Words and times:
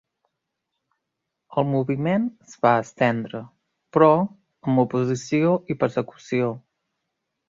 El 1.61 1.65
moviment 1.73 2.23
es 2.47 2.55
va 2.65 2.71
estendre, 2.85 3.41
però, 3.97 4.09
amb 4.71 4.83
oposició 4.85 5.53
i 5.75 5.77
persecució. 5.85 6.49